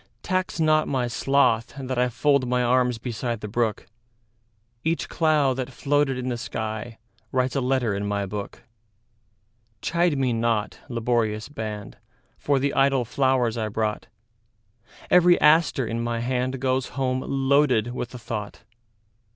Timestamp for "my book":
8.07-8.63